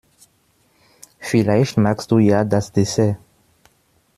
Vielleicht 1.19 1.77
magst 1.77 2.09
du 2.09 2.17
ja 2.17 2.43
das 2.43 2.71
Dessert? 2.71 3.17